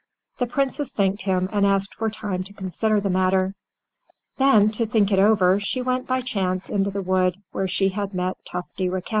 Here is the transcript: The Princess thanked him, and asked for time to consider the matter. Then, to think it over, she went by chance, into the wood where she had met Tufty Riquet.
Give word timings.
The 0.39 0.47
Princess 0.47 0.91
thanked 0.91 1.21
him, 1.25 1.47
and 1.53 1.63
asked 1.63 1.93
for 1.93 2.09
time 2.09 2.43
to 2.45 2.53
consider 2.53 2.99
the 2.99 3.11
matter. 3.11 3.53
Then, 4.37 4.71
to 4.71 4.87
think 4.87 5.11
it 5.11 5.19
over, 5.19 5.59
she 5.59 5.83
went 5.83 6.07
by 6.07 6.21
chance, 6.21 6.69
into 6.69 6.89
the 6.89 7.03
wood 7.03 7.35
where 7.51 7.67
she 7.67 7.89
had 7.89 8.11
met 8.11 8.37
Tufty 8.43 8.89
Riquet. 8.89 9.09